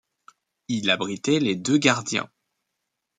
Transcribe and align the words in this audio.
Il 0.67 0.89
abritait 0.89 1.37
les 1.39 1.55
deux 1.55 1.77
gardiens. 1.77 2.27